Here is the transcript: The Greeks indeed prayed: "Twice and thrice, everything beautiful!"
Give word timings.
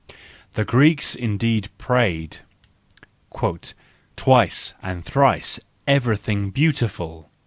The 0.53 0.65
Greeks 0.65 1.13
indeed 1.13 1.69
prayed: 1.77 2.37
"Twice 4.15 4.73
and 4.81 5.05
thrice, 5.05 5.59
everything 5.85 6.49
beautiful!" 6.49 7.29